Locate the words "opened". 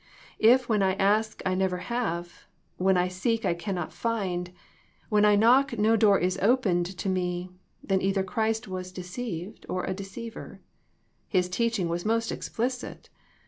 6.41-6.87